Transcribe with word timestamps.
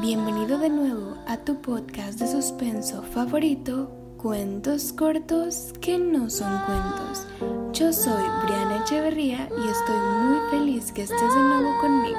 Bienvenido 0.00 0.56
de 0.56 0.70
nuevo 0.70 1.18
a 1.26 1.36
tu 1.36 1.60
podcast 1.60 2.18
de 2.18 2.26
suspenso 2.26 3.02
favorito, 3.02 3.90
Cuentos 4.16 4.94
cortos 4.94 5.74
que 5.82 5.98
no 5.98 6.30
son 6.30 6.58
cuentos. 6.64 7.26
Yo 7.74 7.92
soy 7.92 8.22
Briana 8.44 8.78
Echeverría 8.82 9.46
y 9.50 9.68
estoy 9.68 9.96
muy 10.24 10.38
feliz 10.50 10.90
que 10.92 11.02
estés 11.02 11.34
de 11.34 11.42
nuevo 11.42 11.78
conmigo. 11.82 12.18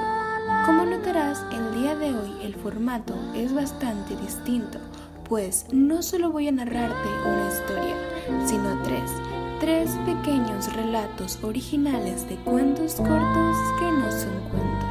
Como 0.64 0.84
notarás, 0.84 1.44
el 1.50 1.82
día 1.82 1.96
de 1.96 2.14
hoy 2.14 2.30
el 2.44 2.54
formato 2.54 3.14
es 3.34 3.52
bastante 3.52 4.14
distinto, 4.16 4.78
pues 5.28 5.66
no 5.72 6.02
solo 6.02 6.30
voy 6.30 6.46
a 6.46 6.52
narrarte 6.52 7.08
una 7.26 7.48
historia, 7.48 8.46
sino 8.46 8.80
tres, 8.84 9.10
tres 9.58 9.90
pequeños 10.06 10.72
relatos 10.72 11.36
originales 11.42 12.28
de 12.28 12.36
cuentos 12.36 12.94
cortos 12.94 13.56
que 13.80 13.90
no 13.90 14.12
son 14.12 14.38
cuentos. 14.50 14.82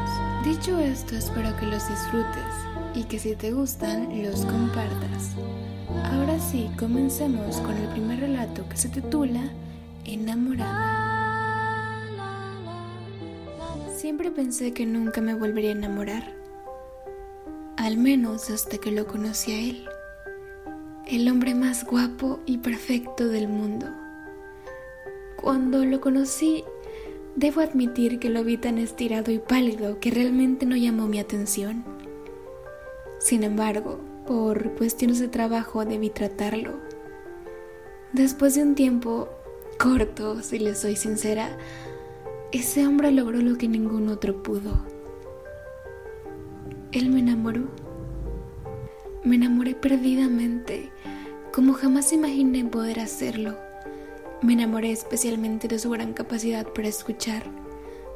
Dicho 0.44 0.78
esto, 0.78 1.16
espero 1.16 1.56
que 1.58 1.68
los 1.68 1.88
disfrutes 1.88 2.72
y 2.96 3.04
que 3.04 3.20
si 3.20 3.36
te 3.36 3.52
gustan 3.52 4.10
los 4.24 4.46
compartas. 4.46 5.32
Ahora 6.04 6.40
sí, 6.40 6.70
comencemos 6.78 7.58
con 7.58 7.78
el 7.78 7.88
primer 7.90 8.20
relato 8.20 8.68
que 8.68 8.78
se 8.78 8.90
titula 8.90 9.52
Enamorada. 10.06 11.12
Siempre 13.96 14.32
pensé 14.32 14.74
que 14.74 14.86
nunca 14.86 15.22
me 15.22 15.36
volvería 15.36 15.72
a 15.72 15.74
enamorar, 15.74 16.34
al 17.78 17.98
menos 17.98 18.50
hasta 18.50 18.78
que 18.78 18.92
lo 18.92 19.06
conocí 19.06 19.52
a 19.52 19.60
él, 19.60 19.86
el 21.08 21.30
hombre 21.30 21.54
más 21.54 21.86
guapo 21.86 22.40
y 22.46 22.58
perfecto 22.58 23.28
del 23.28 23.48
mundo. 23.48 23.88
Cuando 25.36 25.86
lo 25.86 26.02
conocí, 26.02 26.64
debo 27.36 27.62
admitir 27.62 28.20
que 28.20 28.30
lo 28.30 28.44
vi 28.44 28.58
tan 28.58 28.78
estirado 28.78 29.32
y 29.32 29.40
pálido 29.40 30.00
que 30.00 30.12
realmente 30.12 30.66
no 30.66 30.76
llamó 30.76 31.08
mi 31.08 31.20
atención. 31.20 31.84
Sin 33.22 33.44
embargo, 33.44 34.00
por 34.26 34.74
cuestiones 34.74 35.20
de 35.20 35.28
trabajo 35.28 35.86
debí 35.86 36.10
tratarlo. 36.10 36.72
Después 38.14 38.56
de 38.56 38.64
un 38.64 38.74
tiempo 38.74 39.30
corto, 39.78 40.42
si 40.42 40.58
le 40.58 40.74
soy 40.74 40.96
sincera, 40.96 41.56
ese 42.52 42.86
hombre 42.88 43.12
logró 43.12 43.40
lo 43.40 43.60
que 43.60 43.68
ningún 43.68 44.10
otro 44.10 44.42
pudo. 44.42 44.84
Él 46.92 47.12
me 47.12 47.20
enamoró. 47.20 47.68
Me 49.24 49.36
enamoré 49.36 49.76
perdidamente, 49.76 50.90
como 51.54 51.74
jamás 51.74 52.12
imaginé 52.12 52.66
poder 52.66 53.00
hacerlo. 53.00 53.56
Me 54.42 54.54
enamoré 54.54 54.92
especialmente 54.92 55.68
de 55.68 55.78
su 55.78 55.92
gran 55.92 56.14
capacidad 56.14 56.68
para 56.68 56.88
escuchar, 56.88 57.44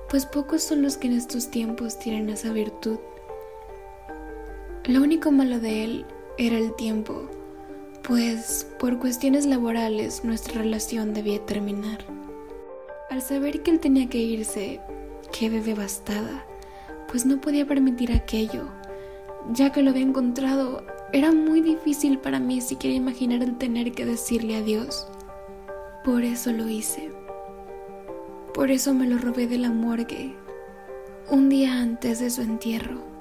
pues 0.09 0.25
pocos 0.25 0.63
son 0.63 0.81
los 0.81 0.97
que 0.97 1.07
en 1.07 1.13
estos 1.13 1.51
tiempos 1.51 1.99
tienen 1.99 2.27
esa 2.29 2.51
virtud. 2.51 2.97
Lo 4.87 5.01
único 5.01 5.31
malo 5.31 5.59
de 5.59 5.83
él 5.83 6.05
era 6.37 6.59
el 6.59 6.75
tiempo, 6.75 7.27
pues 8.03 8.67
por 8.77 8.99
cuestiones 8.99 9.47
laborales 9.47 10.23
nuestra 10.23 10.61
relación 10.61 11.11
debía 11.11 11.43
terminar. 11.43 12.05
Al 13.09 13.23
saber 13.23 13.63
que 13.63 13.71
él 13.71 13.79
tenía 13.79 14.07
que 14.09 14.19
irse, 14.19 14.79
quedé 15.31 15.61
devastada, 15.61 16.45
pues 17.07 17.25
no 17.25 17.41
podía 17.41 17.65
permitir 17.65 18.11
aquello. 18.11 18.67
Ya 19.53 19.71
que 19.71 19.81
lo 19.81 19.89
había 19.89 20.03
encontrado, 20.03 20.85
era 21.11 21.31
muy 21.31 21.61
difícil 21.61 22.19
para 22.19 22.39
mí 22.39 22.61
siquiera 22.61 22.95
imaginar 22.95 23.41
el 23.41 23.57
tener 23.57 23.91
que 23.91 24.05
decirle 24.05 24.57
adiós. 24.57 25.07
Por 26.03 26.23
eso 26.23 26.51
lo 26.51 26.69
hice. 26.69 27.11
Por 28.53 28.69
eso 28.69 28.93
me 28.93 29.07
lo 29.07 29.17
robé 29.17 29.47
de 29.47 29.57
la 29.57 29.71
morgue, 29.71 30.35
un 31.31 31.49
día 31.49 31.81
antes 31.81 32.19
de 32.19 32.29
su 32.29 32.43
entierro. 32.43 33.14